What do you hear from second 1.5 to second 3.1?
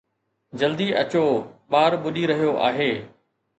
ٻار ٻڏي رهيو آهي